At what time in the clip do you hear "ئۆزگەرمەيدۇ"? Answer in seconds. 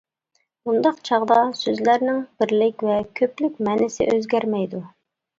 4.15-4.81